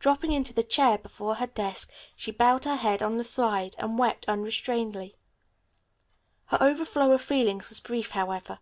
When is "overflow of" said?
6.62-7.22